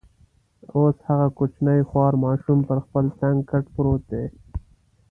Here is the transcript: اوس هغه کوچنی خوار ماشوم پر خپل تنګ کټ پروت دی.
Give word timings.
اوس 0.73 0.97
هغه 1.09 1.27
کوچنی 1.37 1.79
خوار 1.89 2.13
ماشوم 2.23 2.59
پر 2.67 2.77
خپل 2.85 3.05
تنګ 3.19 3.37
کټ 3.49 3.65
پروت 3.75 4.03
دی. 4.11 4.25